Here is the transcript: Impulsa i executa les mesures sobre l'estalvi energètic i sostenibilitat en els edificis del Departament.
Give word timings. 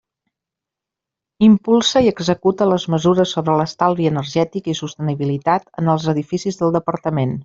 Impulsa 1.47 2.01
i 2.05 2.09
executa 2.11 2.67
les 2.71 2.85
mesures 2.93 3.33
sobre 3.37 3.57
l'estalvi 3.59 4.09
energètic 4.13 4.71
i 4.73 4.75
sostenibilitat 4.81 5.69
en 5.83 5.93
els 5.95 6.09
edificis 6.15 6.59
del 6.63 6.75
Departament. 6.79 7.37